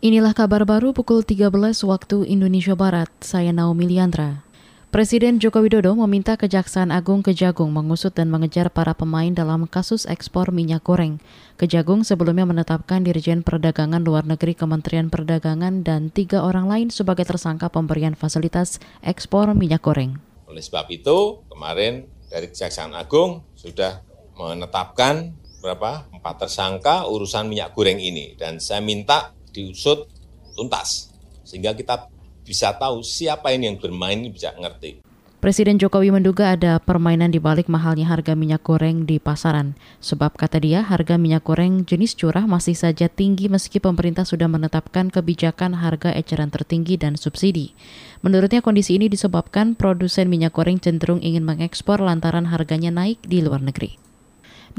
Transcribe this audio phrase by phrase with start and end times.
[0.00, 1.52] Inilah kabar baru pukul 13
[1.84, 3.12] waktu Indonesia Barat.
[3.20, 4.48] Saya Naomi Liandra.
[4.88, 10.56] Presiden Joko Widodo meminta Kejaksaan Agung Kejagung mengusut dan mengejar para pemain dalam kasus ekspor
[10.56, 11.20] minyak goreng.
[11.60, 17.68] Kejagung sebelumnya menetapkan Dirjen Perdagangan Luar Negeri Kementerian Perdagangan dan tiga orang lain sebagai tersangka
[17.68, 20.16] pemberian fasilitas ekspor minyak goreng.
[20.48, 24.00] Oleh sebab itu, kemarin dari Kejaksaan Agung sudah
[24.32, 30.06] menetapkan berapa empat tersangka urusan minyak goreng ini dan saya minta diusut
[30.54, 31.10] tuntas
[31.44, 32.06] sehingga kita
[32.46, 35.02] bisa tahu siapa ini yang bermain bisa ngerti.
[35.40, 39.72] Presiden Jokowi menduga ada permainan di balik mahalnya harga minyak goreng di pasaran.
[40.04, 45.08] Sebab kata dia, harga minyak goreng jenis curah masih saja tinggi meski pemerintah sudah menetapkan
[45.08, 47.72] kebijakan harga eceran tertinggi dan subsidi.
[48.20, 53.64] Menurutnya kondisi ini disebabkan produsen minyak goreng cenderung ingin mengekspor lantaran harganya naik di luar
[53.64, 54.09] negeri.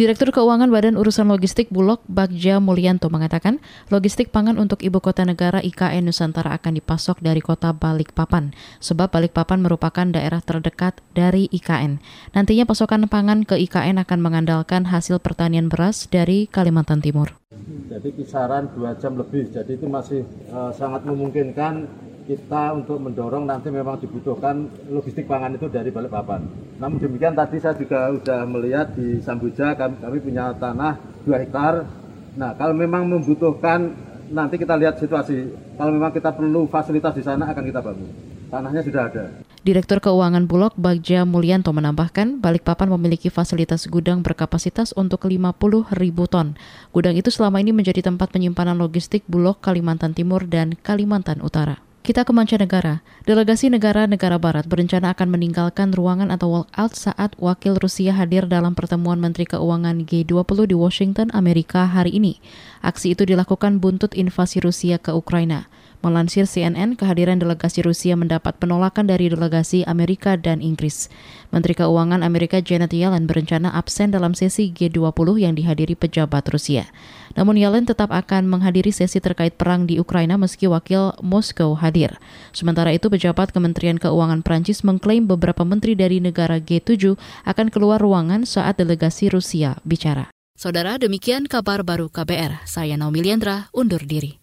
[0.00, 3.60] Direktur Keuangan Badan Urusan Logistik Bulog Bagja Mulyanto mengatakan,
[3.92, 9.60] logistik pangan untuk ibu kota negara IKN Nusantara akan dipasok dari kota Balikpapan, sebab Balikpapan
[9.60, 12.00] merupakan daerah terdekat dari IKN.
[12.32, 17.36] Nantinya pasokan pangan ke IKN akan mengandalkan hasil pertanian beras dari Kalimantan Timur.
[17.92, 23.74] Jadi kisaran dua jam lebih, jadi itu masih uh, sangat memungkinkan kita untuk mendorong nanti
[23.74, 26.46] memang dibutuhkan logistik pangan itu dari Balikpapan.
[26.78, 30.94] Namun demikian tadi saya juga sudah melihat di Sambuja kami, kami punya tanah
[31.26, 31.90] 2 hektar.
[32.38, 33.90] Nah kalau memang membutuhkan
[34.30, 35.50] nanti kita lihat situasi.
[35.74, 38.10] Kalau memang kita perlu fasilitas di sana akan kita bangun.
[38.46, 39.24] Tanahnya sudah ada.
[39.66, 45.50] Direktur Keuangan Bulog Bagja Mulyanto menambahkan, Balikpapan memiliki fasilitas gudang berkapasitas untuk 50
[45.98, 46.54] ribu ton.
[46.94, 51.89] Gudang itu selama ini menjadi tempat penyimpanan logistik Bulog Kalimantan Timur dan Kalimantan Utara.
[52.00, 53.04] Kita ke mancanegara.
[53.28, 59.20] Delegasi negara-negara barat berencana akan meninggalkan ruangan atau walkout saat wakil Rusia hadir dalam pertemuan
[59.20, 62.40] Menteri Keuangan G20 di Washington, Amerika hari ini.
[62.80, 65.68] Aksi itu dilakukan buntut invasi Rusia ke Ukraina.
[66.00, 71.12] Melansir CNN, kehadiran delegasi Rusia mendapat penolakan dari delegasi Amerika dan Inggris.
[71.52, 76.88] Menteri Keuangan Amerika Janet Yellen berencana absen dalam sesi G20 yang dihadiri pejabat Rusia.
[77.36, 82.16] Namun Yellen tetap akan menghadiri sesi terkait perang di Ukraina meski wakil Moskow hadir.
[82.56, 88.48] Sementara itu, pejabat Kementerian Keuangan Prancis mengklaim beberapa menteri dari negara G7 akan keluar ruangan
[88.48, 90.32] saat delegasi Rusia bicara.
[90.56, 92.64] Saudara, demikian kabar baru KBR.
[92.64, 94.39] Saya Naomi Liandra, undur diri.